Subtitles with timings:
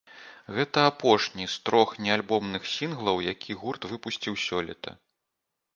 [0.55, 5.01] Гэта апошні з трох неальбомных сінглаў, якія гурт выпусціў сёлета.